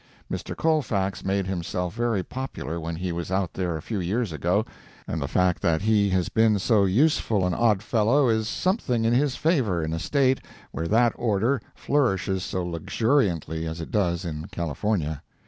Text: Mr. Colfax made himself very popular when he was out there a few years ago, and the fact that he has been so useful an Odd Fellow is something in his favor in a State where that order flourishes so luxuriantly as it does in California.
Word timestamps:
Mr. 0.31 0.57
Colfax 0.57 1.23
made 1.23 1.45
himself 1.45 1.93
very 1.93 2.23
popular 2.23 2.79
when 2.79 2.95
he 2.95 3.11
was 3.11 3.31
out 3.31 3.53
there 3.53 3.77
a 3.77 3.83
few 3.83 3.99
years 3.99 4.31
ago, 4.31 4.65
and 5.07 5.21
the 5.21 5.27
fact 5.27 5.61
that 5.61 5.83
he 5.83 6.09
has 6.09 6.27
been 6.27 6.57
so 6.57 6.85
useful 6.85 7.45
an 7.45 7.53
Odd 7.53 7.83
Fellow 7.83 8.27
is 8.27 8.47
something 8.47 9.05
in 9.05 9.13
his 9.13 9.35
favor 9.35 9.83
in 9.83 9.93
a 9.93 9.99
State 9.99 10.41
where 10.71 10.87
that 10.87 11.13
order 11.17 11.61
flourishes 11.75 12.41
so 12.43 12.65
luxuriantly 12.65 13.67
as 13.67 13.79
it 13.79 13.91
does 13.91 14.25
in 14.25 14.47
California. 14.47 15.21